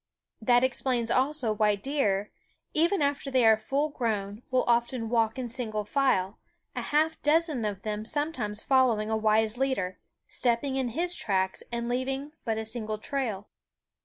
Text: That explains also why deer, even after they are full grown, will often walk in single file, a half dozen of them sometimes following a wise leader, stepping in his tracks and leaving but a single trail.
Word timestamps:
That 0.41 0.63
explains 0.63 1.11
also 1.11 1.53
why 1.53 1.75
deer, 1.75 2.31
even 2.73 3.03
after 3.03 3.29
they 3.29 3.45
are 3.45 3.55
full 3.55 3.89
grown, 3.89 4.41
will 4.49 4.63
often 4.65 5.09
walk 5.11 5.37
in 5.37 5.47
single 5.47 5.85
file, 5.85 6.39
a 6.75 6.81
half 6.81 7.21
dozen 7.21 7.65
of 7.65 7.83
them 7.83 8.03
sometimes 8.05 8.63
following 8.63 9.11
a 9.11 9.15
wise 9.15 9.59
leader, 9.59 9.99
stepping 10.27 10.75
in 10.75 10.89
his 10.97 11.15
tracks 11.15 11.61
and 11.71 11.87
leaving 11.87 12.31
but 12.45 12.57
a 12.57 12.65
single 12.65 12.97
trail. 12.97 13.49